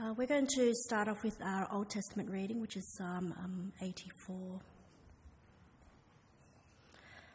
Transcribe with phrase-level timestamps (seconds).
[0.00, 3.70] Uh, we're going to start off with our Old Testament reading, which is Psalm um,
[3.82, 4.58] 84.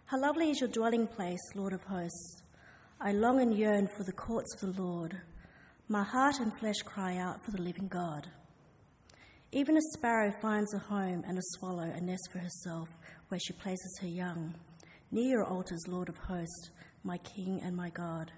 [0.06, 2.42] How lovely is your dwelling place, Lord of hosts!
[3.00, 5.16] I long and yearn for the courts of the Lord.
[5.90, 8.26] My heart and flesh cry out for the living God.
[9.52, 12.90] Even a sparrow finds a home, and a swallow a nest for herself,
[13.28, 14.56] where she places her young.
[15.12, 16.72] Near your altars, Lord of hosts,
[17.04, 18.32] my King and my God.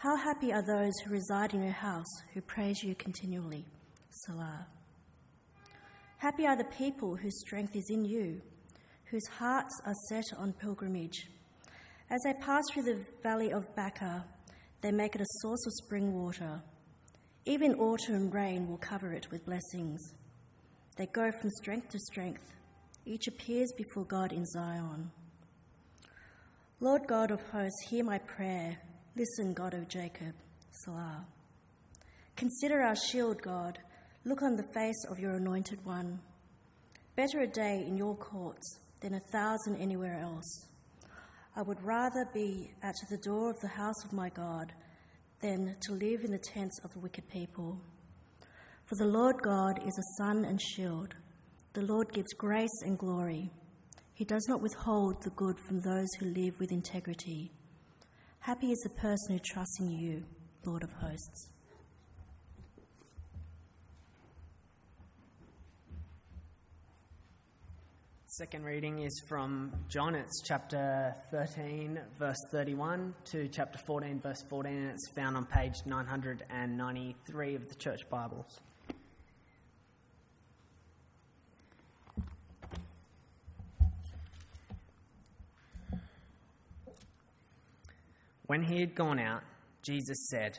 [0.00, 3.66] How happy are those who reside in your house, who praise you continually.
[4.08, 4.66] Selah.
[6.16, 8.40] Happy are the people whose strength is in you,
[9.10, 11.28] whose hearts are set on pilgrimage.
[12.08, 14.24] As they pass through the valley of Baca,
[14.80, 16.62] they make it a source of spring water.
[17.44, 20.00] Even autumn rain will cover it with blessings.
[20.96, 22.54] They go from strength to strength.
[23.04, 25.10] Each appears before God in Zion.
[26.80, 28.78] Lord God of hosts, hear my prayer
[29.20, 30.32] Listen, God of Jacob,
[30.70, 31.26] Selah.
[32.36, 33.78] Consider our shield, God.
[34.24, 36.20] Look on the face of your anointed one.
[37.16, 40.66] Better a day in your courts than a thousand anywhere else.
[41.54, 44.72] I would rather be at the door of the house of my God
[45.42, 47.78] than to live in the tents of the wicked people.
[48.86, 51.14] For the Lord God is a sun and shield.
[51.74, 53.50] The Lord gives grace and glory.
[54.14, 57.52] He does not withhold the good from those who live with integrity.
[58.42, 60.24] Happy is the person who trusts in you,
[60.64, 61.50] Lord of hosts.
[68.24, 70.14] Second reading is from John.
[70.14, 75.74] It's chapter 13, verse 31 to chapter 14, verse 14, and it's found on page
[75.84, 78.58] 993 of the Church Bibles.
[88.50, 89.44] When he had gone out,
[89.80, 90.58] Jesus said,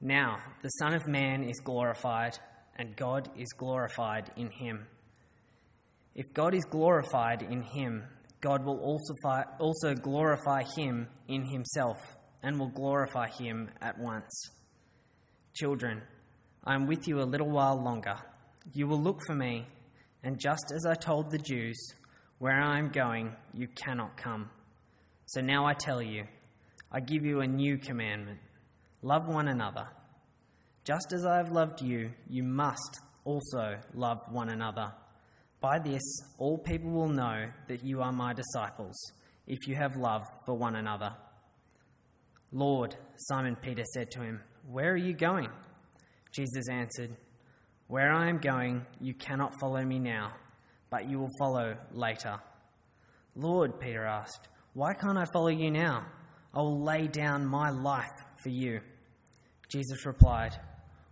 [0.00, 2.38] Now the Son of Man is glorified,
[2.76, 4.86] and God is glorified in him.
[6.14, 8.04] If God is glorified in him,
[8.40, 11.98] God will also, glorify him in himself,
[12.42, 14.32] and will glorify him at once.
[15.52, 16.00] Children,
[16.64, 18.16] I am with you a little while longer.
[18.72, 19.66] You will look for me,
[20.22, 21.76] and just as I told the Jews,
[22.38, 24.48] where I am going, you cannot come.
[25.26, 26.24] So now I tell you,
[26.92, 28.40] I give you a new commandment
[29.02, 29.86] love one another.
[30.84, 34.92] Just as I have loved you, you must also love one another.
[35.60, 36.02] By this,
[36.38, 38.96] all people will know that you are my disciples,
[39.46, 41.14] if you have love for one another.
[42.50, 45.48] Lord, Simon Peter said to him, Where are you going?
[46.32, 47.16] Jesus answered,
[47.86, 50.32] Where I am going, you cannot follow me now,
[50.90, 52.40] but you will follow later.
[53.36, 56.06] Lord, Peter asked, Why can't I follow you now?
[56.52, 58.10] I will lay down my life
[58.42, 58.80] for you.
[59.68, 60.56] Jesus replied,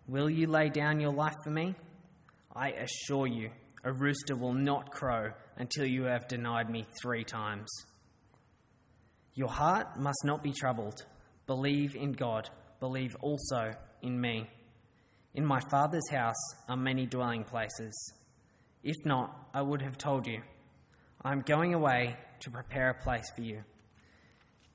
[0.06, 1.76] Will you lay down your life for me?
[2.54, 3.50] I assure you,
[3.84, 7.68] a rooster will not crow until you have denied me three times.
[9.34, 11.04] Your heart must not be troubled.
[11.46, 12.50] Believe in God,
[12.80, 14.48] believe also in me.
[15.34, 16.34] In my Father's house
[16.68, 17.94] are many dwelling places.
[18.82, 20.42] If not, I would have told you.
[21.22, 23.62] I am going away to prepare a place for you.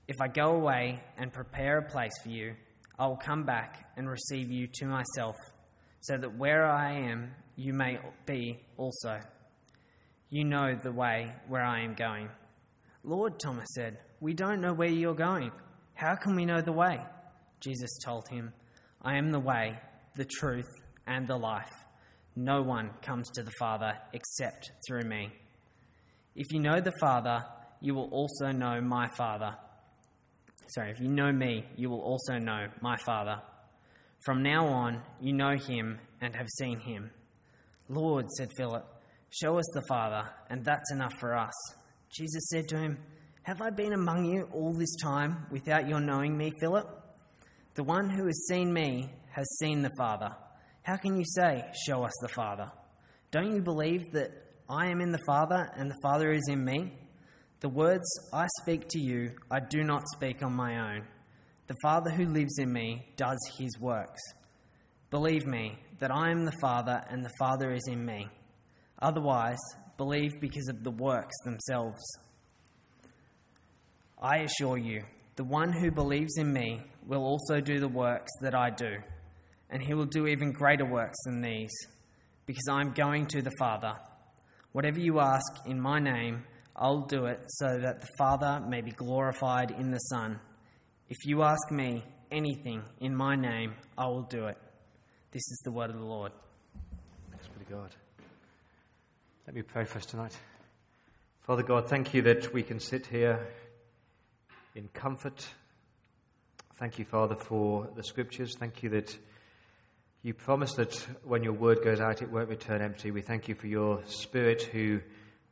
[0.08, 2.56] If I go away and prepare a place for you,
[3.00, 5.36] I will come back and receive you to myself,
[6.02, 9.20] so that where I am, you may be also.
[10.30, 12.30] You know the way where I am going.
[13.04, 15.52] Lord, Thomas said, We don't know where you're going.
[15.94, 17.00] How can we know the way?
[17.60, 18.52] Jesus told him,
[19.02, 19.80] I am the way,
[20.16, 20.70] the truth,
[21.08, 21.72] and the life.
[22.36, 25.32] No one comes to the Father except through me.
[26.36, 27.46] If you know the Father,
[27.80, 29.56] you will also know my Father.
[30.68, 33.42] Sorry, if you know me, you will also know my Father.
[34.26, 37.12] From now on, you know him and have seen him.
[37.90, 38.86] Lord, said Philip,
[39.30, 41.54] show us the Father, and that's enough for us.
[42.10, 42.98] Jesus said to him,
[43.44, 46.88] Have I been among you all this time without your knowing me, Philip?
[47.76, 50.32] The one who has seen me has seen the Father.
[50.84, 52.72] How can you say, Show us the Father?
[53.32, 54.32] Don't you believe that
[54.70, 56.94] I am in the Father and the Father is in me?
[57.64, 61.04] The words I speak to you, I do not speak on my own.
[61.68, 64.20] The Father who lives in me does his works.
[65.10, 68.28] Believe me that I am the Father and the Father is in me.
[69.02, 69.62] Otherwise,
[69.96, 72.02] believe because of the works themselves.
[74.22, 75.04] I assure you,
[75.38, 78.98] the one who believes in me will also do the works that I do,
[79.70, 81.72] and he will do even greater works than these,
[82.46, 83.94] because I am going to the Father.
[84.74, 86.44] Whatever you ask in my name,
[86.76, 90.40] I'll do it so that the Father may be glorified in the Son.
[91.08, 94.58] If you ask me anything in my name, I will do it.
[95.32, 96.32] This is the word of the Lord.
[97.30, 97.96] Thanks be to God.
[99.46, 100.36] Let me pray for us tonight.
[101.42, 103.48] Father God, thank you that we can sit here
[104.76, 105.46] in comfort.
[106.80, 108.56] Thank you, Father, for the scriptures.
[108.58, 109.16] Thank you that
[110.24, 113.12] you promise that when your word goes out, it won't return empty.
[113.12, 115.02] We thank you for your spirit who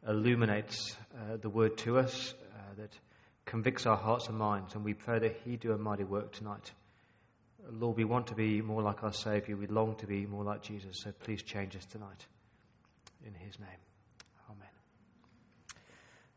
[0.08, 2.92] illuminates uh, the word to us, uh, that
[3.46, 4.76] convicts our hearts and minds.
[4.76, 6.72] And we pray that he do a mighty work tonight.
[7.70, 9.56] Lord, we want to be more like our Savior.
[9.56, 11.02] We long to be more like Jesus.
[11.04, 12.26] So please change us tonight.
[13.26, 13.70] In his name.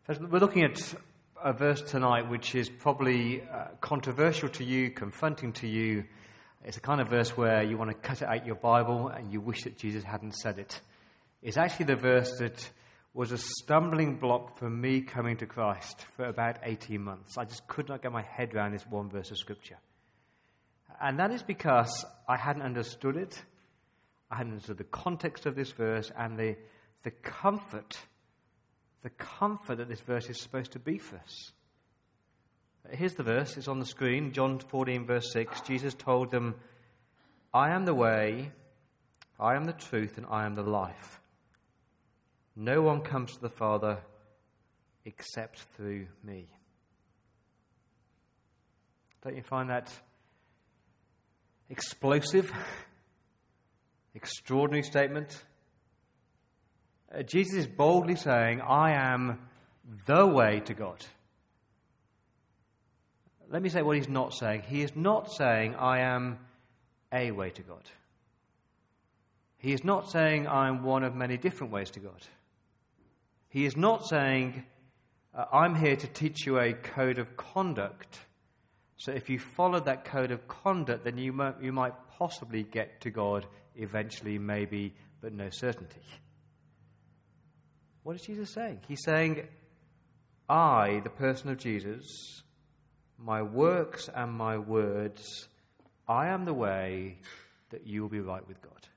[0.08, 0.30] Amen.
[0.30, 0.94] We're looking at
[1.42, 6.04] a verse tonight which is probably uh, controversial to you, confronting to you.
[6.64, 9.32] It's a kind of verse where you want to cut it out your Bible and
[9.32, 10.80] you wish that Jesus hadn't said it.
[11.42, 12.70] It's actually the verse that
[13.14, 17.38] was a stumbling block for me coming to Christ for about 18 months.
[17.38, 19.78] I just could not get my head around this one verse of Scripture.
[21.00, 23.40] And that is because I hadn't understood it.
[24.30, 26.56] I hadn't understood the context of this verse and the,
[27.04, 27.96] the comfort,
[29.02, 31.52] the comfort that this verse is supposed to be for us.
[32.90, 35.60] Here's the verse, it's on the screen, John 14, verse 6.
[35.62, 36.56] Jesus told them,
[37.52, 38.50] I am the way,
[39.38, 41.20] I am the truth, and I am the life.
[42.56, 43.98] No one comes to the Father
[45.04, 46.48] except through me.
[49.22, 49.90] Don't you find that
[51.70, 52.52] explosive,
[54.14, 55.42] extraordinary statement.
[57.12, 59.38] Uh, Jesus is boldly saying, I am
[60.06, 61.04] the way to God.
[63.50, 64.62] Let me say what he's not saying.
[64.66, 66.38] He is not saying, I am
[67.12, 67.82] a way to God.
[69.58, 72.20] He is not saying, I am one of many different ways to God.
[73.54, 74.64] He is not saying,
[75.34, 78.18] uh, I'm here to teach you a code of conduct
[79.04, 83.02] so if you follow that code of conduct, then you might, you might possibly get
[83.02, 83.46] to God
[83.76, 86.00] eventually, maybe, but no certainty.
[88.02, 88.80] What is Jesus saying?
[88.88, 89.46] He's saying,
[90.48, 92.42] I, the person of Jesus,
[93.18, 95.48] my works and my words,
[96.06, 97.18] I am the way
[97.70, 98.88] that you will be right with God.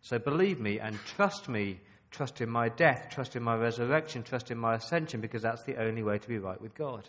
[0.00, 1.80] So believe me and trust me,
[2.16, 5.76] trust in my death, trust in my resurrection, trust in my ascension, because that's the
[5.76, 7.08] only way to be right with God.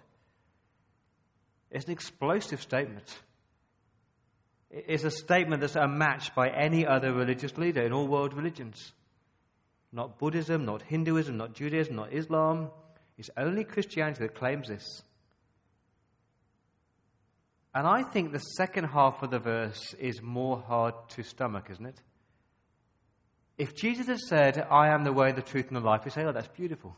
[1.71, 3.17] It's an explosive statement.
[4.69, 8.91] It's a statement that's unmatched by any other religious leader in all world religions.
[9.93, 12.69] Not Buddhism, not Hinduism, not Judaism, not Islam.
[13.17, 14.85] It's only Christianity that claims this.
[17.73, 21.85] And I think the second half of the verse is more hard to stomach, isn't
[21.85, 22.01] it?
[23.57, 26.23] If Jesus had said, I am the way, the truth, and the life, we say,
[26.23, 26.95] oh, that's beautiful.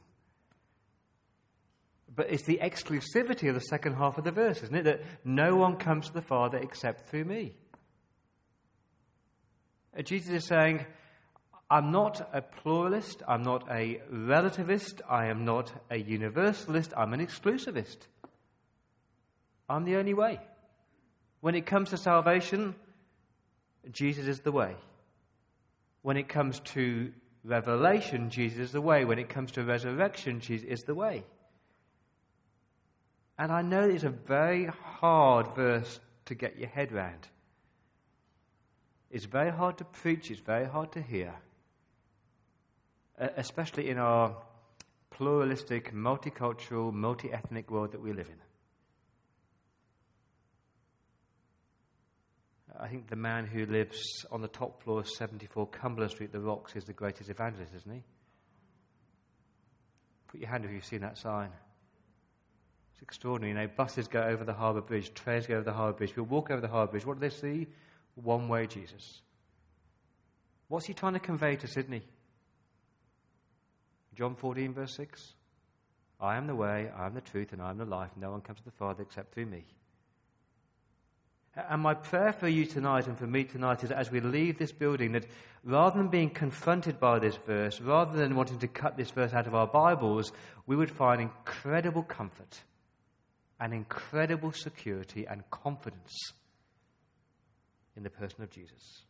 [2.14, 4.84] But it's the exclusivity of the second half of the verse, isn't it?
[4.84, 7.54] That no one comes to the Father except through me.
[10.04, 10.86] Jesus is saying,
[11.70, 17.26] I'm not a pluralist, I'm not a relativist, I am not a universalist, I'm an
[17.26, 17.98] exclusivist.
[19.70, 20.40] I'm the only way.
[21.42, 22.76] When it comes to salvation,
[23.92, 24.76] Jesus is the way.
[26.02, 27.12] When it comes to
[27.44, 29.06] revelation, Jesus is the way.
[29.06, 31.24] When it comes to resurrection, Jesus is the way.
[33.38, 37.28] And I know it's a very hard verse to get your head round.
[39.10, 41.34] It's very hard to preach, it's very hard to hear,
[43.18, 44.36] especially in our
[45.10, 48.49] pluralistic, multicultural, multi ethnic world that we live in.
[52.78, 56.40] I think the man who lives on the top floor of 74 Cumberland Street, The
[56.40, 58.04] Rocks, is the greatest evangelist, isn't he?
[60.28, 61.50] Put your hand if you've seen that sign.
[62.94, 63.54] It's extraordinary.
[63.54, 66.10] You know, buses go over the harbour bridge, trains go over the harbour bridge.
[66.10, 67.06] People walk over the harbour bridge.
[67.06, 67.68] What do they see?
[68.16, 69.22] One way Jesus.
[70.68, 72.04] What's he trying to convey to Sydney?
[74.14, 75.34] John 14, verse 6.
[76.20, 78.12] I am the way, I am the truth, and I am the life.
[78.18, 79.66] No one comes to the Father except through me.
[81.56, 84.72] And my prayer for you tonight and for me tonight is as we leave this
[84.72, 85.26] building that
[85.64, 89.48] rather than being confronted by this verse, rather than wanting to cut this verse out
[89.48, 90.32] of our Bibles,
[90.68, 92.62] we would find incredible comfort
[93.60, 96.34] and incredible security and confidence
[97.98, 99.04] in the person of Jesus.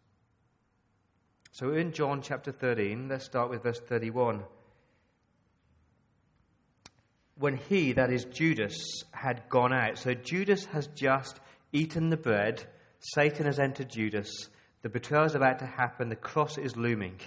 [1.51, 4.43] So in John chapter 13, let's start with verse 31.
[7.37, 11.39] When he, that is Judas, had gone out, so Judas has just
[11.71, 12.65] eaten the bread,
[12.99, 14.49] Satan has entered Judas,
[14.81, 17.19] the betrayal is about to happen, the cross is looming.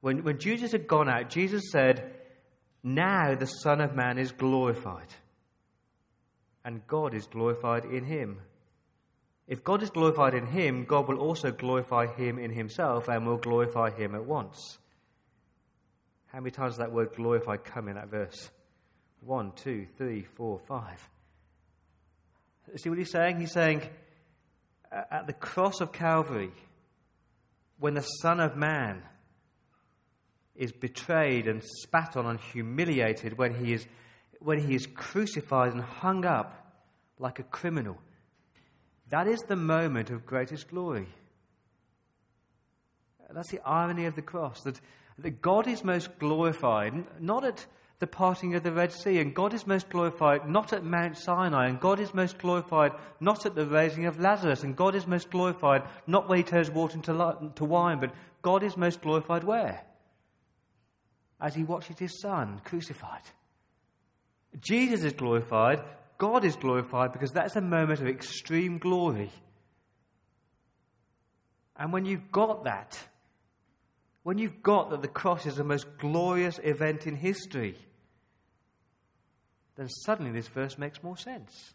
[0.00, 2.14] When, when Judas had gone out, Jesus said,
[2.82, 5.14] Now the Son of Man is glorified
[6.64, 8.40] and God is glorified in him.
[9.48, 13.38] If God is glorified in him, God will also glorify him in himself and will
[13.38, 14.78] glorify him at once.
[16.26, 18.50] How many times does that word glorify come in that verse?
[19.20, 21.08] One, two, three, four, five.
[22.76, 23.40] See what he's saying?
[23.40, 23.82] He's saying,
[24.90, 26.52] at the cross of Calvary,
[27.78, 29.02] when the Son of Man
[30.54, 33.86] is betrayed and spat on and humiliated, when he is,
[34.38, 36.82] when he is crucified and hung up
[37.18, 37.98] like a criminal,
[39.10, 41.08] that is the moment of greatest glory.
[43.30, 44.80] That's the irony of the cross, that,
[45.18, 47.66] that God is most glorified, not at
[48.02, 51.68] the parting of the Red Sea, and God is most glorified not at Mount Sinai,
[51.68, 52.90] and God is most glorified
[53.20, 56.68] not at the raising of Lazarus, and God is most glorified not where he turns
[56.68, 59.84] water into, wine, but God is most glorified where?
[61.40, 63.22] As he watches his son crucified.
[64.60, 65.80] Jesus is glorified,
[66.18, 69.30] God is glorified because that's a moment of extreme glory.
[71.76, 72.98] And when you've got that,
[74.24, 77.76] when you've got that the cross is the most glorious event in history,
[79.76, 81.74] then suddenly this verse makes more sense.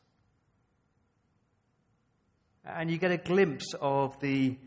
[2.65, 4.57] And you get a glimpse of the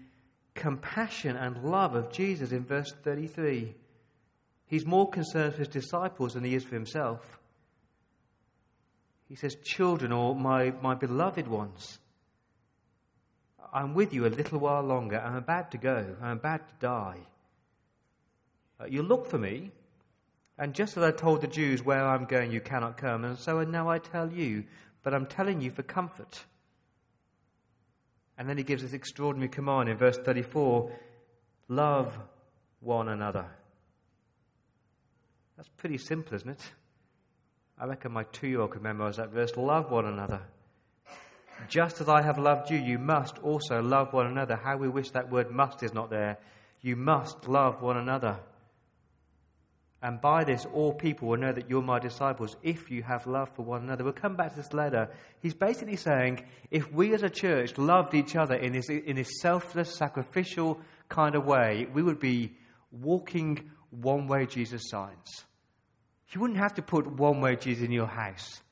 [0.55, 3.75] compassion and love of Jesus in verse 33.
[4.67, 7.41] He's more concerned for his disciples than he is for himself.
[9.29, 11.99] He says, Children, or my, my beloved ones,
[13.73, 15.21] I'm with you a little while longer.
[15.21, 16.17] I'm about to go.
[16.21, 17.19] I'm about to die.
[18.81, 19.71] Uh, you look for me,
[20.61, 23.65] and just as I told the Jews, Where I'm going, you cannot come, and so
[23.65, 24.65] now I tell you,
[25.03, 26.45] but I'm telling you for comfort.
[28.37, 30.93] And then he gives this extraordinary command in verse 34
[31.69, 32.17] love
[32.81, 33.47] one another.
[35.57, 36.73] That's pretty simple, isn't it?
[37.79, 40.43] I reckon my two year old could memorize that verse love one another.
[41.69, 44.57] Just as I have loved you, you must also love one another.
[44.57, 46.39] How we wish that word must is not there.
[46.83, 48.39] You must love one another.
[50.03, 53.51] And by this, all people will know that you're my disciples if you have love
[53.55, 54.03] for one another.
[54.03, 55.11] We'll come back to this later.
[55.41, 59.41] He's basically saying if we as a church loved each other in this, in this
[59.41, 60.81] selfless, sacrificial
[61.11, 62.57] kind of way, we would be
[62.91, 65.45] walking one way Jesus signs.
[66.33, 68.63] You wouldn't have to put one way Jesus in your house.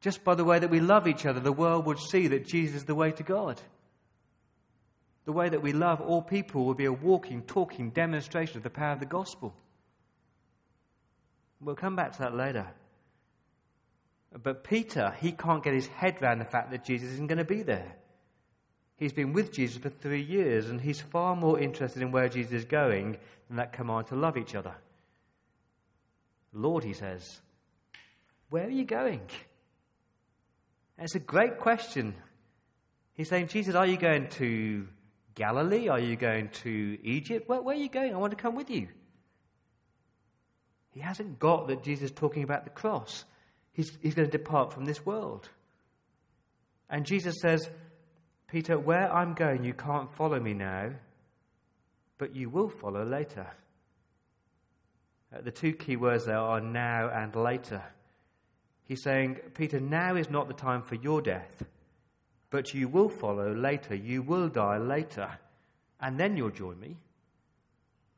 [0.00, 2.78] Just by the way that we love each other, the world would see that Jesus
[2.78, 3.60] is the way to God.
[5.24, 8.70] The way that we love all people will be a walking, talking demonstration of the
[8.70, 9.54] power of the gospel.
[11.62, 12.66] We'll come back to that later.
[14.42, 17.44] But Peter, he can't get his head around the fact that Jesus isn't going to
[17.44, 17.96] be there.
[18.96, 22.52] He's been with Jesus for three years, and he's far more interested in where Jesus
[22.52, 24.74] is going than that command to love each other.
[26.52, 27.40] Lord, he says,
[28.50, 29.20] where are you going?
[30.98, 32.14] And it's a great question.
[33.14, 34.86] He's saying, Jesus, are you going to
[35.34, 35.88] Galilee?
[35.88, 37.48] Are you going to Egypt?
[37.48, 38.14] Where, where are you going?
[38.14, 38.88] I want to come with you.
[40.92, 43.24] He hasn't got that Jesus is talking about the cross.
[43.72, 45.48] He's, he's going to depart from this world.
[46.90, 47.68] And Jesus says,
[48.48, 50.90] Peter, where I'm going, you can't follow me now,
[52.18, 53.46] but you will follow later.
[55.34, 57.82] Uh, the two key words there are now and later.
[58.84, 61.64] He's saying, Peter, now is not the time for your death,
[62.50, 63.94] but you will follow later.
[63.94, 65.30] You will die later,
[65.98, 66.98] and then you'll join me.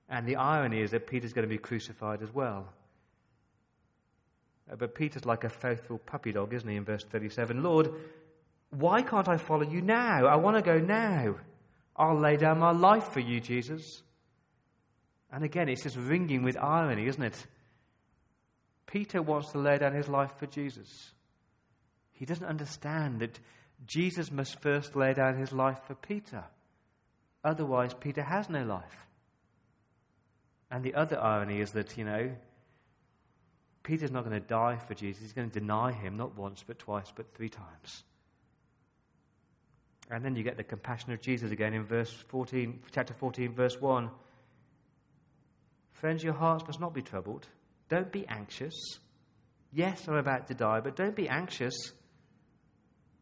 [0.08, 2.68] And the irony is that Peter's going to be crucified as well.
[4.70, 7.62] Uh, but Peter's like a faithful puppy dog, isn't he, in verse 37?
[7.62, 7.90] Lord,
[8.70, 10.26] why can't I follow you now?
[10.26, 11.36] I want to go now.
[11.96, 14.02] I'll lay down my life for you, Jesus.
[15.32, 17.46] And again, it's just ringing with irony, isn't it?
[18.86, 21.12] Peter wants to lay down his life for Jesus.
[22.12, 23.38] He doesn't understand that
[23.86, 26.44] Jesus must first lay down his life for Peter.
[27.42, 29.06] Otherwise, Peter has no life.
[30.74, 32.32] And the other irony is that, you know,
[33.84, 35.22] Peter's not going to die for Jesus.
[35.22, 38.02] He's going to deny him not once, but twice, but three times.
[40.10, 43.80] And then you get the compassion of Jesus again in verse 14, chapter 14, verse
[43.80, 44.10] 1.
[45.92, 47.46] Friends, your hearts must not be troubled.
[47.88, 48.74] Don't be anxious.
[49.72, 51.92] Yes, I'm about to die, but don't be anxious.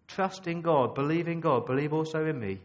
[0.08, 2.62] Trust in God, believe in God, believe also in me.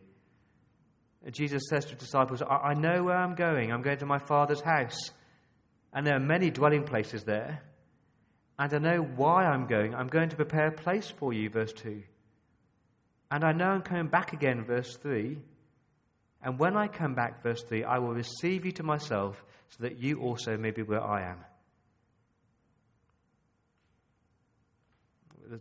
[1.34, 3.72] Jesus says to the disciples, I know where I'm going.
[3.72, 5.12] I'm going to my Father's house.
[5.93, 7.63] And there are many dwelling places there.
[8.57, 9.93] And I know why I'm going.
[9.93, 12.01] I'm going to prepare a place for you, verse 2.
[13.29, 15.38] And I know I'm coming back again, verse 3.
[16.41, 19.98] And when I come back, verse 3, I will receive you to myself so that
[19.98, 21.43] you also may be where I am.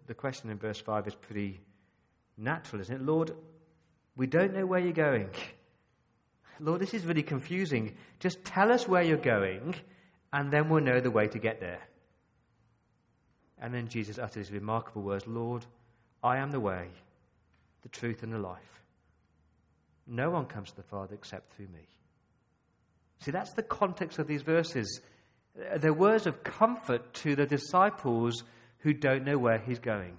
[0.07, 1.61] The question in verse 5 is pretty
[2.37, 3.03] natural, isn't it?
[3.03, 3.33] Lord,
[4.17, 5.29] We don't know where you're going.
[6.61, 7.95] Lord, this is really confusing.
[8.19, 9.75] Just tell us where you're going,
[10.33, 11.81] and then we'll know the way to get there.
[13.61, 15.65] And then Jesus utters his remarkable words Lord,
[16.23, 16.89] I am the way,
[17.83, 18.83] the truth, and the life.
[20.07, 21.89] No one comes to the Father except through me.
[23.21, 25.01] See, that's the context of these verses.
[25.79, 28.45] They're words of comfort to the disciples
[28.79, 30.19] who don't know where he's going.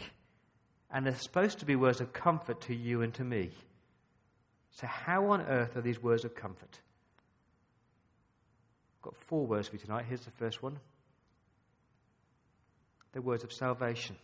[0.92, 3.52] And they're supposed to be words of comfort to you and to me.
[4.80, 6.80] So, how on earth are these words of comfort?
[8.98, 10.06] I've got four words for you tonight.
[10.08, 10.78] Here's the first one
[13.12, 14.16] they're words of salvation.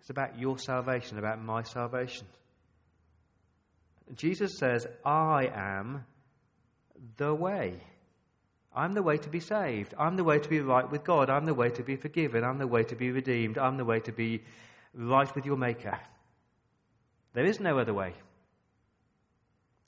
[0.00, 2.26] It's about your salvation, about my salvation.
[4.16, 6.04] Jesus says, I am
[7.18, 7.80] the way.
[8.74, 9.94] I'm the way to be saved.
[9.96, 11.30] I'm the way to be right with God.
[11.30, 12.42] I'm the way to be forgiven.
[12.42, 13.58] I'm the way to be redeemed.
[13.58, 14.42] I'm the way to be
[14.92, 16.00] right with your Maker.
[17.34, 18.14] There is no other way.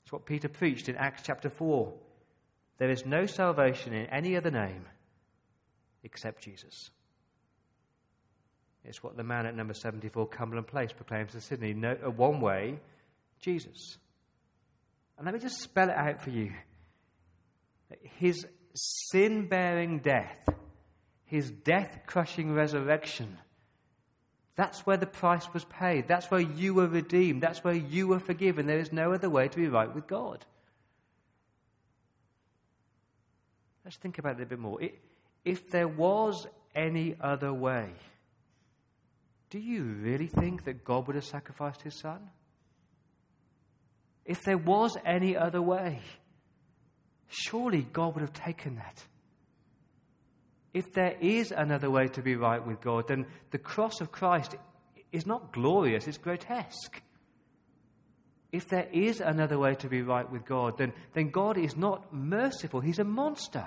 [0.05, 1.91] It's what Peter preached in Acts chapter 4.
[2.77, 4.85] There is no salvation in any other name
[6.03, 6.91] except Jesus.
[8.83, 11.73] It's what the man at number 74 Cumberland Place proclaims to Sydney.
[11.73, 12.77] No, uh, one way,
[13.41, 13.97] Jesus.
[15.17, 16.51] And let me just spell it out for you.
[18.19, 18.45] His
[18.75, 20.37] sin bearing death,
[21.23, 23.39] his death crushing resurrection,
[24.55, 26.07] that's where the price was paid.
[26.07, 27.43] That's where you were redeemed.
[27.43, 28.67] That's where you were forgiven.
[28.67, 30.45] There is no other way to be right with God.
[33.83, 34.79] Let's think about it a bit more.
[35.43, 37.91] If there was any other way,
[39.49, 42.29] do you really think that God would have sacrificed his son?
[44.25, 46.01] If there was any other way,
[47.27, 49.03] surely God would have taken that.
[50.75, 54.55] If there is another way to be right with God, then the cross of Christ
[55.13, 57.01] is not glorious, it's grotesque.
[58.51, 62.13] If there is another way to be right with God, then, then God is not
[62.13, 63.65] merciful, He's a monster.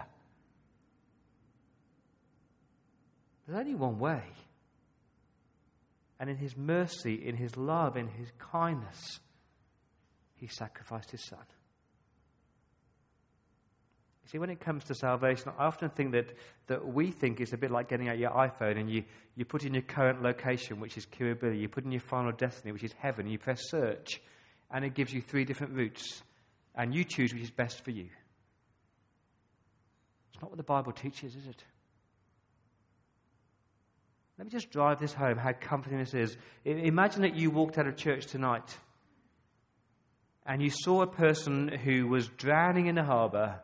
[3.47, 4.23] There's only one way.
[6.21, 9.21] And in His mercy, in His love, in His kindness,
[10.39, 11.45] he sacrificed his son.
[14.30, 16.34] See, when it comes to salvation, I often think that,
[16.67, 19.64] that we think it's a bit like getting out your iPhone and you, you put
[19.64, 22.93] in your current location, which is Kirribilli, you put in your final destiny, which is
[22.99, 24.21] heaven, you press search,
[24.71, 26.23] and it gives you three different routes,
[26.75, 28.06] and you choose which is best for you.
[30.34, 31.64] It's not what the Bible teaches, is it?
[34.36, 36.36] Let me just drive this home, how comforting this is.
[36.67, 38.76] Imagine that you walked out of church tonight
[40.45, 43.60] and you saw a person who was drowning in the harbour,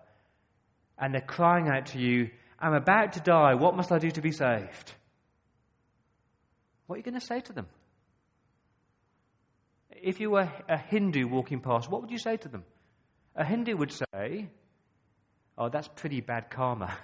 [0.99, 3.55] and they're crying out to you, I'm about to die.
[3.55, 4.93] What must I do to be saved?
[6.87, 7.67] What are you going to say to them?
[9.91, 12.65] If you were a Hindu walking past, what would you say to them?
[13.37, 14.49] A Hindu would say,
[15.57, 16.97] Oh, that's pretty bad karma.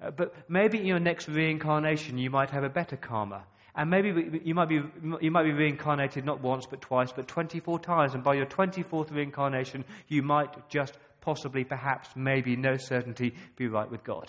[0.00, 3.44] Uh, but maybe in your next reincarnation, you might have a better karma.
[3.76, 4.80] And maybe you might, be,
[5.20, 8.14] you might be reincarnated not once but twice, but 24 times.
[8.14, 13.90] And by your 24th reincarnation, you might just possibly, perhaps, maybe, no certainty, be right
[13.90, 14.28] with God.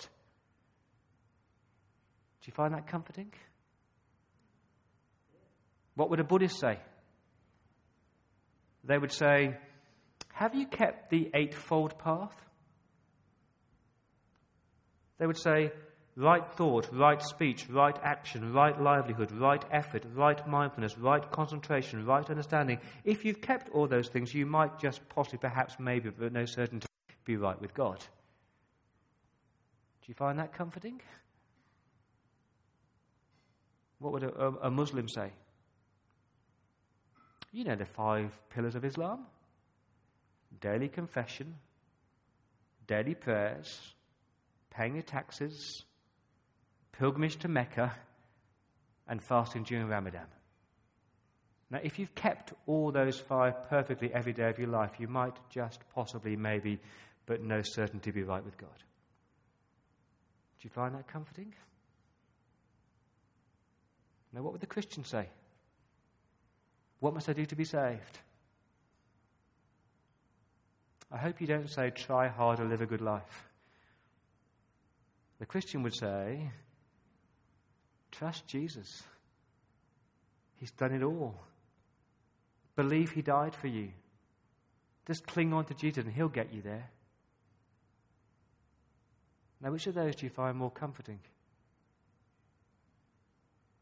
[2.40, 3.32] Do you find that comforting?
[5.94, 6.78] What would a Buddhist say?
[8.84, 9.58] They would say,
[10.32, 12.34] Have you kept the Eightfold Path?
[15.18, 15.72] They would say,
[16.16, 22.28] right thought, right speech, right action, right livelihood, right effort, right mindfulness, right concentration, right
[22.28, 22.78] understanding.
[23.04, 26.86] If you've kept all those things, you might just possibly, perhaps, maybe, but no certainty,
[27.24, 27.98] be right with God.
[27.98, 31.00] Do you find that comforting?
[33.98, 35.30] What would a, a Muslim say?
[37.52, 39.26] You know the five pillars of Islam
[40.60, 41.54] daily confession,
[42.86, 43.80] daily prayers,
[44.70, 45.84] paying your taxes,
[46.98, 47.94] pilgrimage to Mecca,
[49.08, 50.26] and fasting during Ramadan.
[51.70, 55.36] Now, if you've kept all those five perfectly every day of your life, you might
[55.50, 56.78] just possibly, maybe,
[57.26, 58.68] but no certainty be right with God.
[60.60, 61.52] Do you find that comforting?
[64.32, 65.28] Now, what would the Christian say?
[67.00, 68.18] What must I do to be saved?
[71.10, 73.48] I hope you don't say, try harder, live a good life.
[75.38, 76.50] The Christian would say,
[78.12, 79.02] Trust Jesus.
[80.56, 81.38] He's done it all.
[82.76, 83.90] Believe He died for you.
[85.06, 86.90] Just cling on to Jesus and He'll get you there.
[89.60, 91.20] Now, which of those do you find more comforting?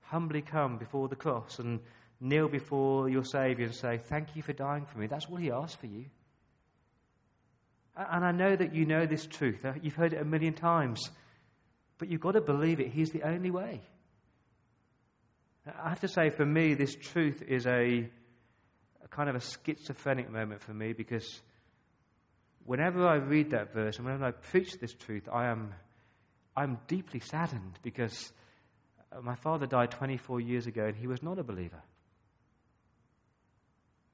[0.02, 1.80] Humbly come before the cross and
[2.20, 5.06] kneel before your Saviour and say, Thank you for dying for me.
[5.06, 6.04] That's what He asked for you.
[7.96, 9.64] And I know that you know this truth.
[9.82, 11.00] You've heard it a million times.
[11.98, 12.88] But you've got to believe it.
[12.88, 13.80] He's the only way.
[15.66, 18.08] I have to say, for me, this truth is a,
[19.02, 21.40] a kind of a schizophrenic moment for me because
[22.64, 25.72] whenever I read that verse and whenever I preach this truth, I am
[26.56, 28.32] I'm deeply saddened because
[29.10, 31.82] uh, my father died 24 years ago and he was not a believer.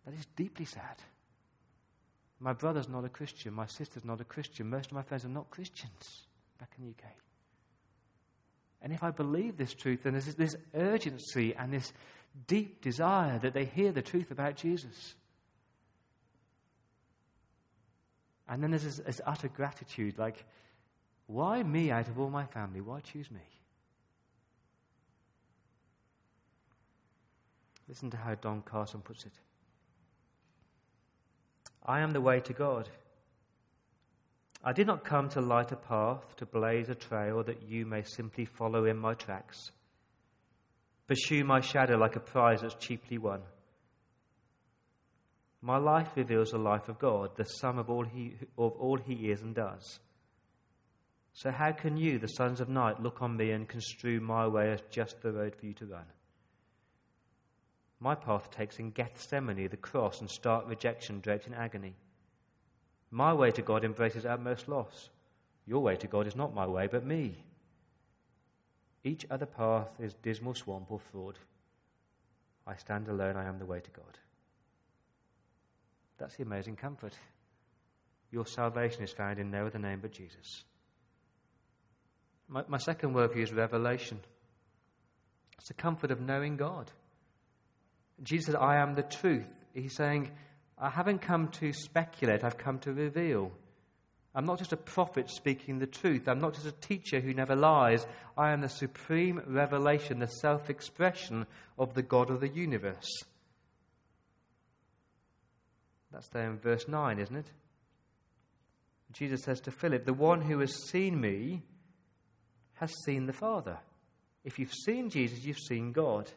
[0.07, 0.97] That is deeply sad.
[2.39, 3.53] My brother's not a Christian.
[3.53, 4.71] My sister's not a Christian.
[4.71, 6.27] Most of my friends are not Christians
[6.59, 7.13] back in the UK.
[8.83, 11.93] And if I believe this truth, then there's this urgency and this
[12.47, 15.15] deep desire that they hear the truth about Jesus.
[18.49, 20.45] And then there's this, this utter gratitude like,
[21.27, 22.81] why me out of all my family?
[22.81, 23.41] Why choose me?
[27.89, 29.33] Listen to how Don Carson puts it.
[31.85, 32.89] I am the way to God.
[34.63, 38.03] I did not come to light a path, to blaze a trail that you may
[38.03, 39.71] simply follow in my tracks.
[41.07, 43.41] Pursue my shadow like a prize that's cheaply won.
[45.63, 49.31] My life reveals the life of God, the sum of all he, of all he
[49.31, 49.99] is and does.
[51.33, 54.73] So, how can you, the sons of night, look on me and construe my way
[54.73, 56.07] as just the road for you to run?
[57.99, 61.95] My path takes in Gethsemane, the cross, and stark rejection draped in agony.
[63.11, 65.11] My way to God embraces utmost loss.
[65.67, 67.37] Your way to God is not my way, but me.
[69.03, 71.39] Each other path is dismal swamp or fraud.
[72.67, 74.19] I stand alone, I am the way to God.
[76.19, 77.15] That's the amazing comfort.
[78.31, 80.65] Your salvation is found in no other name but Jesus.
[82.49, 84.21] My, my second word for you is revelation.
[85.59, 86.91] It's the comfort of knowing God.
[88.23, 89.47] Jesus said, I am the truth.
[89.73, 90.31] He's saying,
[90.81, 93.53] I haven't come to speculate, I've come to reveal.
[94.35, 96.29] I'm not just a prophet speaking the truth.
[96.29, 98.07] I'm not just a teacher who never lies.
[98.39, 101.47] I am the supreme revelation, the self expression
[101.79, 103.09] of the God of the universe.
[106.13, 107.51] That's there in verse 9, isn't it?
[109.13, 111.63] Jesus says to Philip, The one who has seen me
[112.75, 113.79] has seen the Father.
[114.45, 116.31] If you've seen Jesus, you've seen God.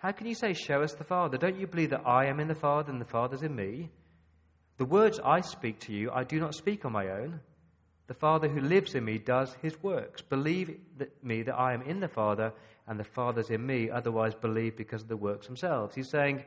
[0.00, 1.36] How can you say, Show us the Father?
[1.36, 3.90] Don't you believe that I am in the Father and the Father's in me?
[4.78, 7.40] The words I speak to you, I do not speak on my own.
[8.06, 10.22] The Father who lives in me does his works.
[10.22, 12.54] Believe that me that I am in the Father
[12.88, 15.94] and the Father's in me, otherwise, believe because of the works themselves.
[15.94, 16.44] He's saying,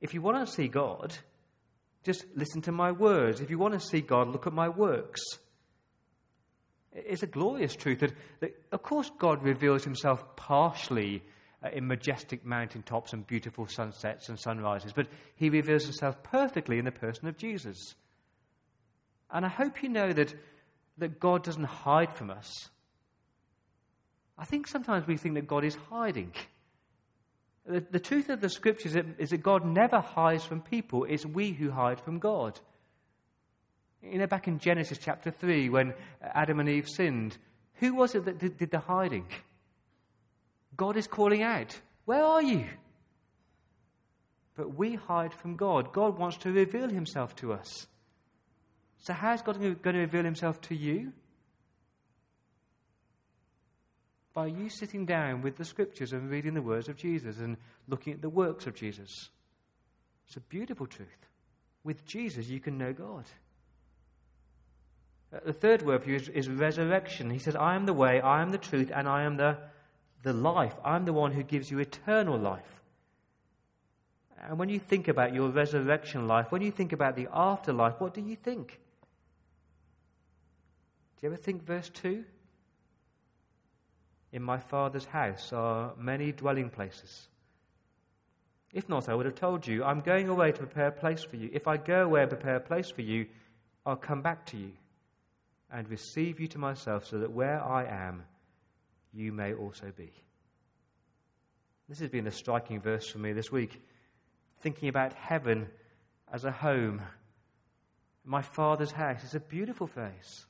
[0.00, 1.14] if you want to see God,
[2.04, 3.42] just listen to my words.
[3.42, 5.20] If you want to see God, look at my works.
[6.94, 11.22] It's a glorious truth that, that of course, God reveals himself partially
[11.64, 16.84] Uh, in majestic mountaintops and beautiful sunsets and sunrises, but he reveals himself perfectly in
[16.84, 17.94] the person of Jesus.
[19.30, 20.34] And I hope you know that,
[20.98, 22.68] that God doesn't hide from us.
[24.36, 26.32] I think sometimes we think that God is hiding.
[27.64, 31.24] The, the truth of the scriptures is, is that God never hides from people, it's
[31.24, 32.60] we who hide from God.
[34.02, 37.38] You know, back in Genesis chapter 3, when Adam and Eve sinned,
[37.76, 39.26] who was it that did, did the hiding?
[40.76, 42.66] God is calling out, Where are you?
[44.56, 45.92] But we hide from God.
[45.92, 47.86] God wants to reveal himself to us.
[48.98, 51.12] So, how is God going to reveal himself to you?
[54.32, 57.56] By you sitting down with the scriptures and reading the words of Jesus and
[57.88, 59.30] looking at the works of Jesus.
[60.26, 61.08] It's a beautiful truth.
[61.84, 63.24] With Jesus, you can know God.
[65.32, 67.30] Uh, the third word for you is, is, resurrection.
[67.30, 69.58] He says, I am the way, I am the truth, and I am the,
[70.24, 70.74] the life.
[70.84, 72.82] I'm the one who gives you eternal life.
[74.42, 78.14] And when you think about your resurrection life, when you think about the afterlife, what
[78.14, 78.80] do you think?
[81.16, 82.24] Do you ever think verse 2?
[84.32, 87.28] In my Father's house are many dwelling places.
[88.72, 91.36] If not, I would have told you, I'm going away to prepare a place for
[91.36, 91.48] you.
[91.52, 93.26] If I go away and prepare a place for you,
[93.86, 94.72] I'll come back to you
[95.72, 98.24] and receive you to myself, so that where I am,
[99.14, 100.12] you may also be.
[101.88, 103.82] This has been a striking verse for me this week,
[104.60, 105.68] thinking about heaven
[106.32, 107.02] as a home.
[108.24, 110.46] My Father's house is a beautiful phrase.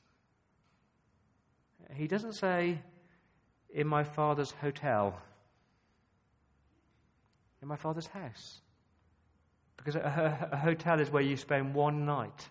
[1.93, 2.79] He doesn't say,
[3.73, 5.21] in my Father's hotel,
[7.61, 8.61] in my Father's house.
[9.77, 12.49] Because a, a hotel is where you spend one night.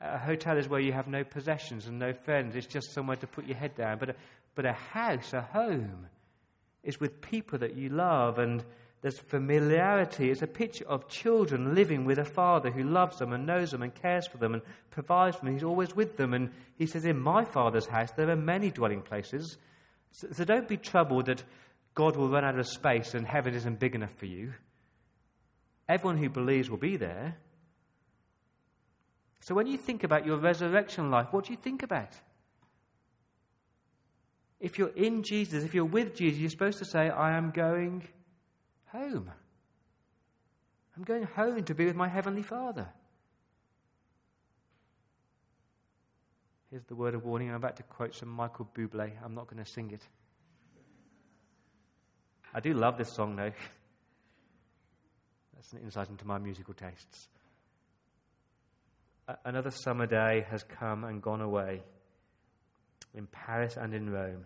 [0.00, 2.56] A hotel is where you have no possessions and no friends.
[2.56, 3.98] It's just somewhere to put your head down.
[3.98, 4.14] But a,
[4.54, 6.06] but a house, a home,
[6.82, 8.64] is with people that you love and
[9.02, 10.30] there's familiarity.
[10.30, 13.82] It's a picture of children living with a father who loves them and knows them
[13.82, 15.54] and cares for them and provides for them.
[15.54, 16.34] He's always with them.
[16.34, 19.56] And he says, In my father's house, there are many dwelling places.
[20.12, 21.42] So, so don't be troubled that
[21.94, 24.52] God will run out of space and heaven isn't big enough for you.
[25.88, 27.36] Everyone who believes will be there.
[29.40, 32.12] So when you think about your resurrection life, what do you think about?
[34.60, 38.06] If you're in Jesus, if you're with Jesus, you're supposed to say, I am going
[38.92, 39.30] home.
[40.96, 42.86] I'm going home to be with my Heavenly Father.
[46.70, 47.48] Here's the word of warning.
[47.48, 49.12] I'm about to quote some Michael Bublé.
[49.24, 50.06] I'm not going to sing it.
[52.52, 53.52] I do love this song, though.
[55.54, 57.28] That's an insight into my musical tastes.
[59.44, 61.82] Another summer day has come and gone away
[63.14, 64.44] in Paris and in Rome,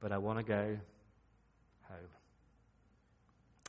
[0.00, 0.78] but I want to go
[1.88, 2.08] home.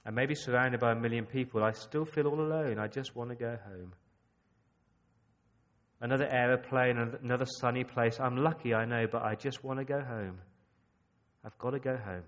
[0.05, 1.63] I may be surrounded by a million people.
[1.63, 2.79] I still feel all alone.
[2.79, 3.93] I just want to go home.
[5.99, 8.19] Another aeroplane, another sunny place.
[8.19, 10.39] I'm lucky, I know, but I just want to go home.
[11.45, 12.23] I've got to go home.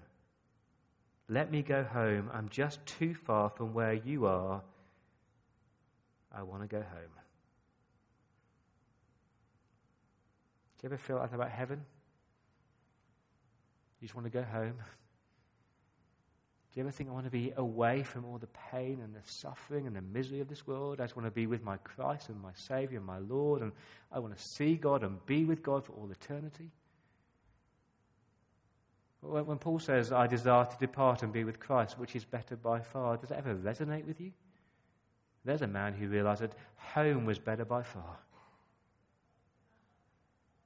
[1.30, 2.30] Let me go home.
[2.32, 4.62] I'm just too far from where you are.
[6.32, 7.23] I want to go home.
[10.84, 11.80] Do you ever feel like that about heaven?
[14.02, 14.74] You just want to go home.
[16.74, 19.22] Do you ever think I want to be away from all the pain and the
[19.24, 21.00] suffering and the misery of this world?
[21.00, 23.72] I just want to be with my Christ and my Savior and my Lord, and
[24.12, 26.72] I want to see God and be with God for all eternity.
[29.22, 32.82] When Paul says, I desire to depart and be with Christ, which is better by
[32.82, 34.34] far, does that ever resonate with you?
[35.46, 38.18] There's a man who realized that home was better by far.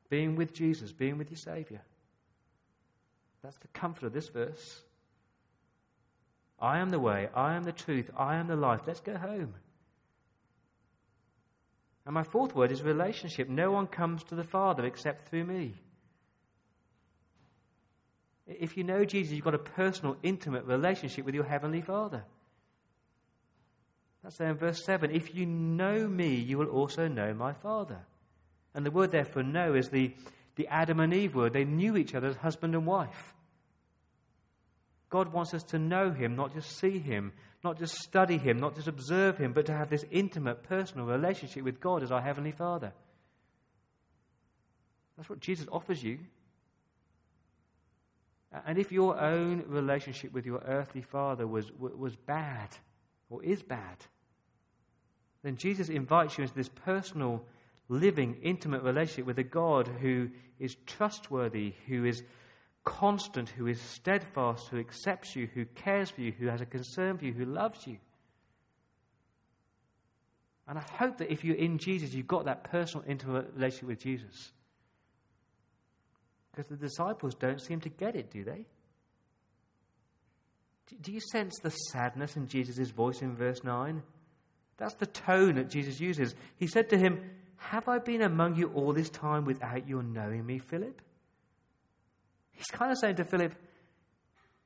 [0.09, 1.81] Being with Jesus, being with your Savior.
[3.43, 4.81] That's the comfort of this verse.
[6.59, 8.81] I am the way, I am the truth, I am the life.
[8.87, 9.53] Let's go home.
[12.05, 13.49] And my fourth word is relationship.
[13.49, 15.73] No one comes to the Father except through me.
[18.47, 22.23] If you know Jesus, you've got a personal, intimate relationship with your Heavenly Father.
[24.23, 25.11] That's there in verse 7.
[25.11, 27.99] If you know me, you will also know my Father.
[28.77, 30.13] And the word there for know is the,
[30.55, 31.51] the Adam and Eve word.
[31.51, 33.33] They knew each other as husband and wife.
[35.09, 38.75] God wants us to know Him, not just see Him, not just study Him, not
[38.75, 42.51] just observe Him, but to have this intimate, personal relationship with God as our Heavenly
[42.51, 42.93] Father.
[45.17, 46.19] That's what Jesus offers you.
[48.67, 52.69] And if your own relationship with your earthly father was, was bad
[53.31, 53.97] or is bad,
[55.41, 57.43] then Jesus invites you into this personal,
[57.89, 62.23] living, intimate relationship with a God who is trustworthy, who is
[62.83, 67.17] constant, who is steadfast, who accepts you, who cares for you, who has a concern
[67.17, 67.97] for you, who loves you.
[70.67, 73.99] And I hope that if you're in Jesus, you've got that personal, intimate relationship with
[73.99, 74.51] Jesus.
[76.51, 78.65] Because the disciples don't seem to get it, do they?
[81.01, 84.01] Do you sense the sadness in Jesus' voice in verse 9?
[84.77, 86.35] That's the tone that Jesus uses.
[86.57, 87.19] He said to him,
[87.57, 91.01] Have I been among you all this time without your knowing me, Philip?
[92.51, 93.53] He's kind of saying to Philip,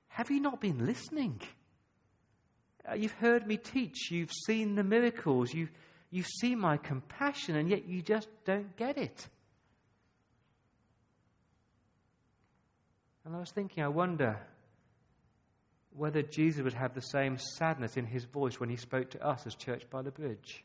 [0.09, 1.41] Have you not been listening?
[2.89, 5.71] Uh, you've heard me teach, you've seen the miracles, you've,
[6.09, 9.27] you've seen my compassion, and yet you just don't get it.
[13.23, 14.39] And I was thinking, I wonder
[15.95, 19.45] whether Jesus would have the same sadness in his voice when he spoke to us
[19.45, 20.63] as Church by the Bridge.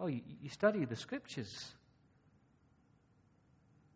[0.00, 1.72] Oh, you, you study the scriptures.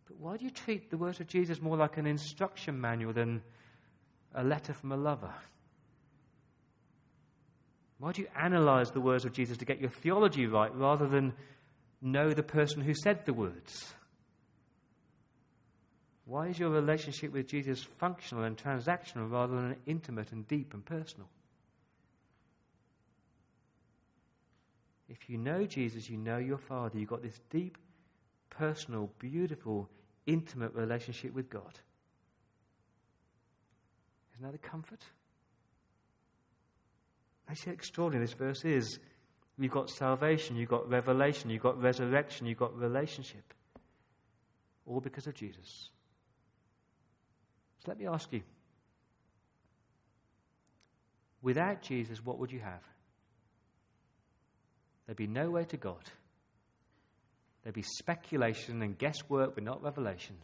[0.06, 3.42] But why do you treat the words of Jesus more like an instruction manual than
[4.34, 5.34] a letter from a lover?
[7.98, 11.34] Why do you analyze the words of Jesus to get your theology right rather than
[12.00, 13.92] know the person who said the words?
[16.24, 20.84] Why is your relationship with Jesus functional and transactional rather than intimate and deep and
[20.84, 21.28] personal?
[25.08, 26.98] If you know Jesus, you know your Father.
[26.98, 27.78] You've got this deep,
[28.50, 29.88] personal, beautiful,
[30.26, 31.78] intimate relationship with God.
[34.34, 35.02] Isn't that a comfort?
[37.54, 38.98] See how extraordinary this verse is.
[39.58, 43.54] You've got salvation, you've got revelation, you've got resurrection, you've got relationship.
[44.86, 45.90] All because of Jesus.
[47.78, 48.42] So let me ask you
[51.42, 52.82] without Jesus, what would you have?
[55.08, 56.04] There'd be no way to God.
[57.62, 60.36] There'd be speculation and guesswork, but not revelation.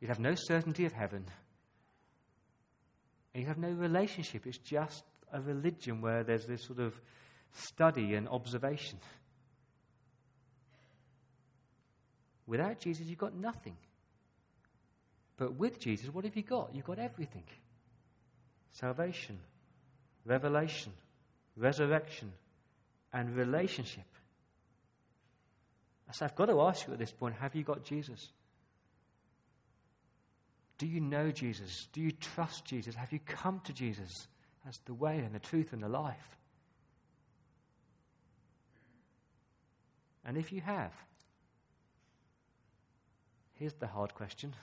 [0.00, 1.26] You'd have no certainty of heaven.
[3.34, 4.46] And you'd have no relationship.
[4.46, 6.98] It's just a religion where there's this sort of
[7.52, 8.98] study and observation.
[12.46, 13.76] Without Jesus, you've got nothing.
[15.36, 16.74] But with Jesus, what have you got?
[16.74, 17.44] You've got everything
[18.72, 19.38] salvation,
[20.24, 20.92] revelation,
[21.54, 22.32] resurrection,
[23.12, 24.04] and relationship.
[26.12, 28.28] So I've got to ask you at this point have you got Jesus?
[30.78, 31.88] Do you know Jesus?
[31.92, 32.94] Do you trust Jesus?
[32.94, 34.26] Have you come to Jesus
[34.68, 36.36] as the way and the truth and the life?
[40.24, 40.92] And if you have,
[43.54, 44.54] here's the hard question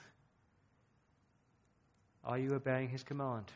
[2.24, 3.46] Are you obeying his command?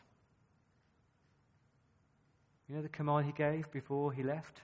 [2.69, 4.63] You know the command he gave before he left?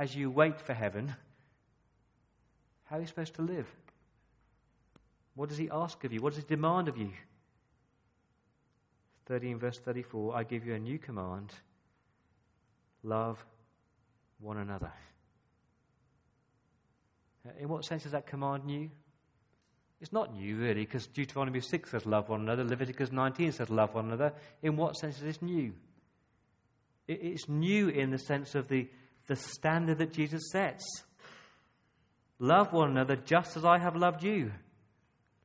[0.00, 1.14] As you wait for heaven,
[2.84, 3.66] how are you supposed to live?
[5.34, 6.22] What does he ask of you?
[6.22, 7.10] What does he demand of you?
[9.26, 11.52] 13 verse 34 I give you a new command
[13.02, 13.44] love
[14.38, 14.90] one another.
[17.58, 18.88] In what sense is that command new?
[20.00, 23.92] It's not new, really, because Deuteronomy 6 says love one another, Leviticus 19 says love
[23.92, 24.32] one another.
[24.62, 25.74] In what sense is this new?
[27.06, 28.88] It's new in the sense of the,
[29.30, 30.84] the standard that Jesus sets.
[32.40, 34.50] Love one another just as I have loved you.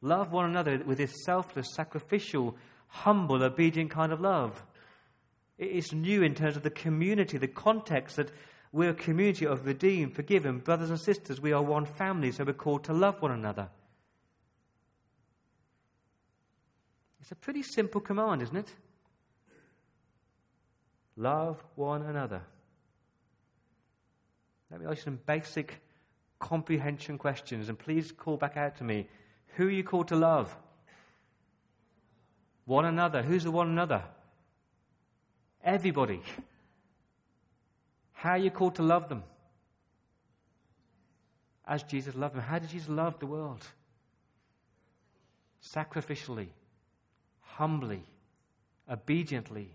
[0.02, 4.64] Love one another with this selfless, sacrificial, humble, obedient kind of love.
[5.60, 8.32] It's new in terms of the community, the context that
[8.72, 11.40] we're a community of redeemed, forgiven brothers and sisters.
[11.40, 13.70] We are one family, so we're called to love one another.
[17.22, 18.74] It's a pretty simple command, isn't it?
[21.18, 22.42] Love one another.
[24.72, 25.82] Let me ask you some basic
[26.40, 29.08] comprehension questions, and please call back out to me.
[29.56, 30.56] Who are you called to love?
[32.66, 33.22] One another.
[33.22, 34.04] Who's the one another?
[35.64, 36.22] Everybody.
[38.14, 39.24] How are you called to love them?
[41.68, 42.42] As Jesus loved them.
[42.42, 43.66] How did Jesus love the world?
[45.62, 46.50] Sacrificially,
[47.42, 48.04] humbly,
[48.92, 49.70] obediently,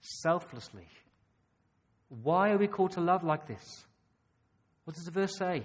[0.00, 0.86] selflessly.
[2.08, 3.84] Why are we called to love like this?
[4.92, 5.62] What does the verse say?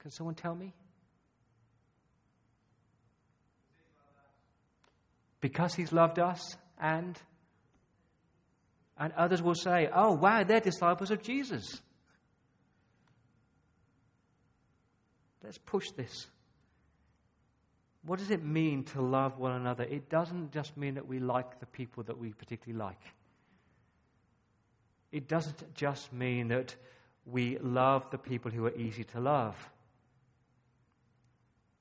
[0.00, 0.74] Can someone tell me?
[5.40, 7.16] Because he's loved us and
[8.98, 11.80] and others will say, oh, wow, they're disciples of Jesus.
[15.44, 16.26] Let's push this.
[18.04, 19.84] What does it mean to love one another?
[19.84, 22.98] It doesn't just mean that we like the people that we particularly like.
[25.12, 26.74] It doesn't just mean that
[27.26, 29.70] we love the people who are easy to love.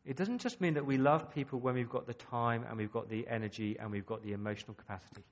[0.06, 2.92] It doesn't just mean that we love people when we've got the time and we've
[2.92, 5.24] got the energy and we've got the emotional capacity.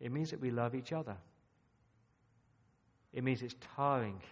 [0.00, 1.16] It means that we love each other.
[3.12, 4.22] It means it's tiring,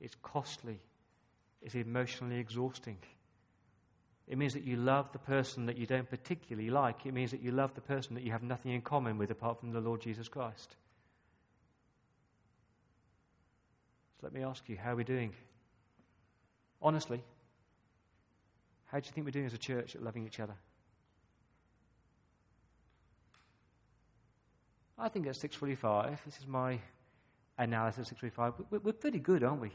[0.00, 0.80] it's costly,
[1.62, 2.98] it's emotionally exhausting.
[4.28, 7.06] It means that you love the person that you don't particularly like.
[7.06, 9.58] It means that you love the person that you have nothing in common with apart
[9.58, 10.76] from the Lord Jesus Christ.
[14.20, 15.32] So let me ask you, how are we doing?
[16.82, 17.22] Honestly,
[18.86, 20.54] how do you think we're doing as a church at loving each other?
[24.98, 26.78] I think at 645, this is my
[27.56, 29.70] analysis at 645, we're pretty good, aren't we?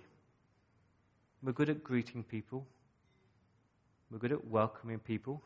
[1.42, 2.68] We're good at greeting people.
[4.14, 5.42] We're good at welcoming people.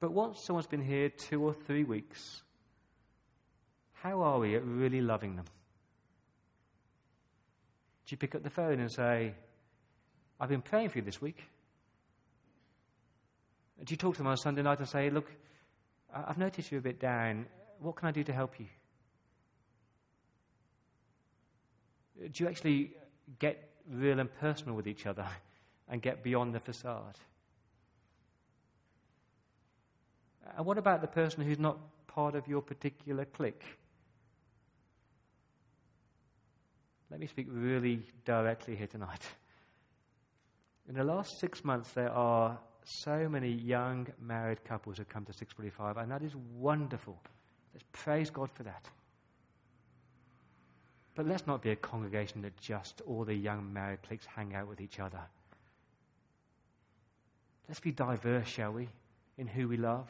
[0.00, 2.42] But once someone's been here two or three weeks,
[3.92, 5.44] how are we at really loving them?
[8.06, 9.34] Do you pick up the phone and say,
[10.40, 11.44] I've been praying for you this week?
[13.84, 15.30] Do you talk to them on Sunday night and say, Look,
[16.14, 17.44] I've noticed you're a bit down.
[17.80, 18.66] What can I do to help you?
[22.32, 22.92] Do you actually
[23.38, 25.26] get real and personal with each other
[25.88, 27.18] and get beyond the facade?
[30.56, 33.64] And what about the person who's not part of your particular clique?
[37.10, 39.22] Let me speak really directly here tonight.
[40.88, 45.32] In the last six months, there are so many young married couples who come to
[45.32, 47.18] 645, and that is wonderful.
[47.74, 48.88] Let's praise God for that.
[51.14, 54.68] But let's not be a congregation that just all the young married cliques hang out
[54.68, 55.20] with each other.
[57.68, 58.88] Let's be diverse, shall we,
[59.38, 60.08] in who we love.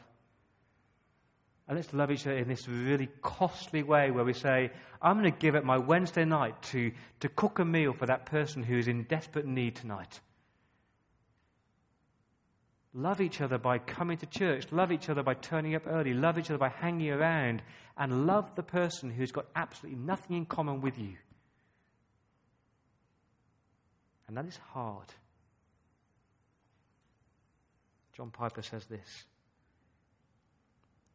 [1.67, 5.31] And let's love each other in this really costly way where we say, I'm going
[5.31, 8.77] to give up my Wednesday night to, to cook a meal for that person who
[8.77, 10.21] is in desperate need tonight.
[12.93, 14.71] Love each other by coming to church.
[14.71, 16.13] Love each other by turning up early.
[16.13, 17.61] Love each other by hanging around.
[17.97, 21.15] And love the person who's got absolutely nothing in common with you.
[24.27, 25.07] And that is hard.
[28.17, 29.25] John Piper says this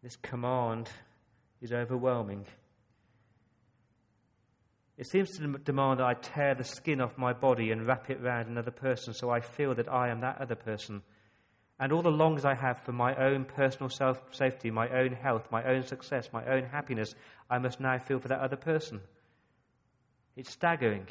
[0.04, 0.88] this command
[1.60, 2.46] is overwhelming.
[4.96, 8.20] It seems to demand that I tear the skin off my body and wrap it
[8.20, 11.02] round another person so I feel that I am that other person.
[11.80, 15.48] And all the longs I have for my own personal self safety, my own health,
[15.50, 17.16] my own success, my own happiness,
[17.50, 19.00] I must now feel for that other person.
[20.36, 21.08] It's staggering.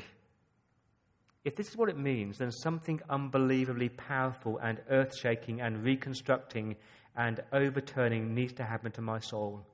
[1.43, 6.75] If this is what it means, then something unbelievably powerful and earth shaking and reconstructing
[7.15, 9.65] and overturning needs to happen to my soul.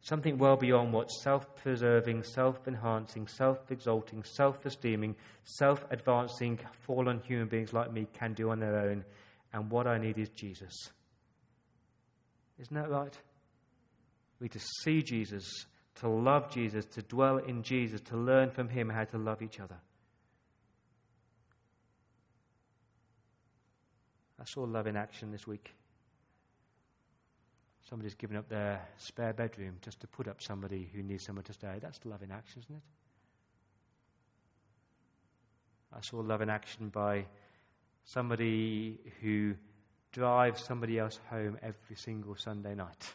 [0.00, 7.20] Something well beyond what self preserving, self enhancing, self exalting, self esteeming, self advancing fallen
[7.20, 9.04] human beings like me can do on their own.
[9.52, 10.74] And what I need is Jesus.
[12.58, 13.16] Isn't that right?
[14.40, 15.44] We to see Jesus,
[15.96, 19.60] to love Jesus, to dwell in Jesus, to learn from Him how to love each
[19.60, 19.76] other.
[24.44, 25.72] I saw love in action this week.
[27.88, 31.54] Somebody's given up their spare bedroom just to put up somebody who needs somewhere to
[31.54, 31.78] stay.
[31.80, 32.82] That's love in action, isn't it?
[35.96, 37.24] I saw love in action by
[38.04, 39.54] somebody who
[40.12, 43.14] drives somebody else home every single Sunday night.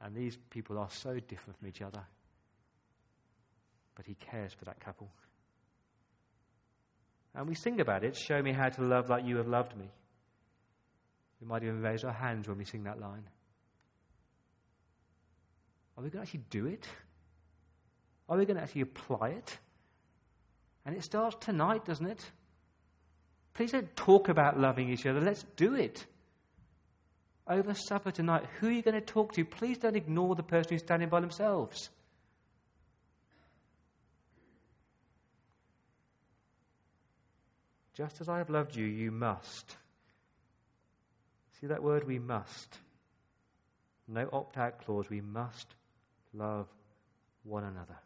[0.00, 2.02] And these people are so different from each other.
[3.94, 5.08] But he cares for that couple.
[7.34, 9.90] And we sing about it show me how to love like you have loved me.
[11.40, 13.24] We might even raise our hands when we sing that line.
[15.96, 16.86] Are we going to actually do it?
[18.28, 19.58] Are we going to actually apply it?
[20.86, 22.24] And it starts tonight, doesn't it?
[23.54, 25.20] Please don't talk about loving each other.
[25.20, 26.04] Let's do it.
[27.46, 29.44] Over supper tonight, who are you going to talk to?
[29.44, 31.90] Please don't ignore the person who's standing by themselves.
[37.94, 39.76] Just as I have loved you, you must.
[41.60, 42.78] See that word, we must.
[44.08, 45.08] No opt out clause.
[45.08, 45.74] We must
[46.32, 46.66] love
[47.44, 47.96] one another.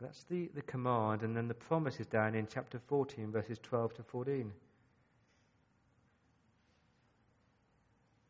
[0.00, 3.94] That's the, the command, and then the promise is down in chapter 14, verses 12
[3.94, 4.52] to 14.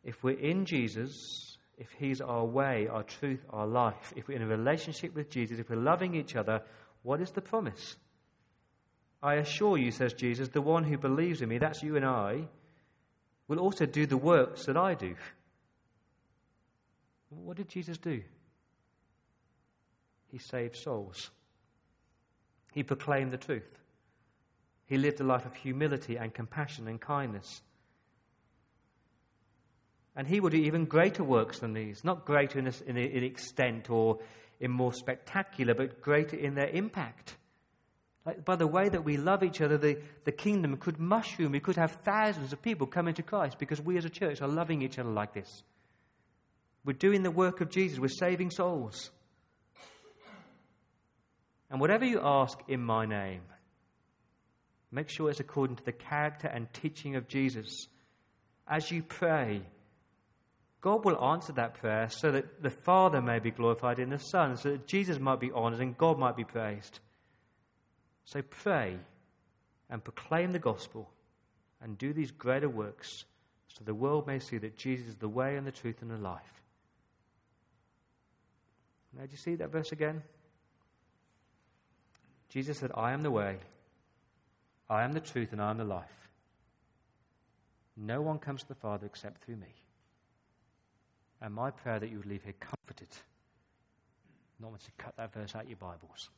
[0.05, 4.43] If we're in Jesus, if He's our way, our truth, our life, if we're in
[4.43, 6.63] a relationship with Jesus, if we're loving each other,
[7.03, 7.97] what is the promise?
[9.23, 12.49] I assure you, says Jesus, the one who believes in me, that's you and I,
[13.49, 15.15] will also do the works that I do.
[17.31, 18.23] What did Jesus do?
[20.29, 21.31] He saved souls.
[22.73, 23.79] He proclaimed the truth.
[24.87, 27.63] He lived a life of humility and compassion and kindness.
[30.15, 33.91] And he will do even greater works than these, not greater in, in, in extent
[33.91, 34.19] or
[34.61, 37.37] in more spectacular, but greater in their impact.
[38.45, 41.53] By the way that we love each other, the, the kingdom could mushroom.
[41.53, 44.49] We could have thousands of people coming to Christ because we as a church are
[44.49, 45.63] loving each other like this.
[46.85, 49.11] We're doing the work of Jesus, we're saving souls.
[51.71, 53.43] And whatever you ask in my name,
[54.91, 57.89] make sure it's according to the character and teaching of Jesus.
[58.69, 59.63] As you pray,
[60.81, 64.57] God will answer that prayer so that the Father may be glorified in the Son,
[64.57, 67.01] so that Jesus might be honored and God might be praised.
[68.27, 68.99] So pray
[69.89, 71.09] and proclaim the gospel
[71.81, 73.25] and do these greater works
[73.69, 76.17] so the world may see that Jesus is the way and the truth and the
[76.17, 76.63] life.
[79.17, 80.23] Now, do you see that verse again?
[82.49, 83.59] Jesus said, I am the way,
[84.91, 86.29] I am the truth, and I am the life.
[87.97, 89.75] No one comes to the Father except through me.
[91.41, 93.09] And my prayer that you would leave here comforted,
[94.61, 96.31] not want to cut that verse out of your Bibles.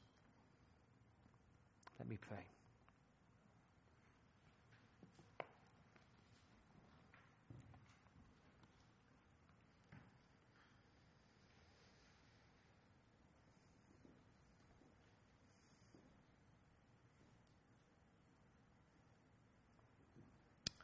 [1.98, 2.44] Let me pray.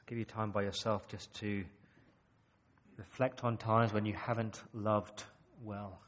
[0.07, 1.65] give you time by yourself just to
[2.97, 5.25] reflect on times when you haven't loved
[5.65, 6.04] well.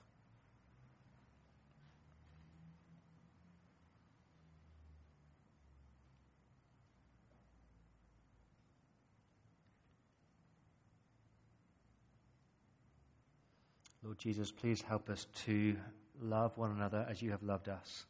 [14.07, 15.77] Lord Jesus, please help us to
[16.23, 18.07] love one another as you have loved us.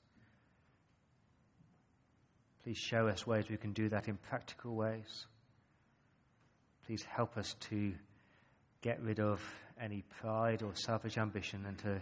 [2.62, 5.24] Please show us ways we can do that in practical ways.
[6.84, 7.94] Please help us to
[8.82, 9.40] get rid of
[9.80, 11.98] any pride or selfish ambition and to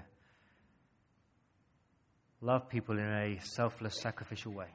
[2.41, 4.75] love people in a selfless, sacrificial way.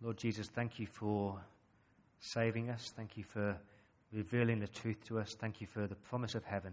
[0.00, 1.38] Lord Jesus, thank you for
[2.20, 2.90] saving us.
[2.96, 3.58] Thank you for
[4.16, 5.36] revealing the truth to us.
[5.38, 6.72] Thank you for the promise of heaven.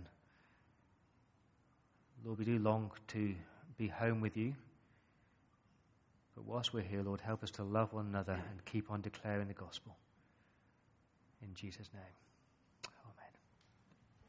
[2.24, 3.36] Lord, we do long to
[3.78, 4.54] be home with you.
[6.36, 9.50] But whilst we're here, Lord, help us to love one another and keep on declaring
[9.50, 9.98] the gospel.
[11.42, 12.23] In Jesus' name.